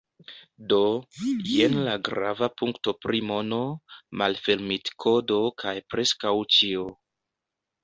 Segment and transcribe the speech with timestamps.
[0.71, 0.77] Do,
[1.55, 3.61] jen la grava punkto pri mono,
[4.23, 6.91] malfermitkodo kaj preskaŭ ĉio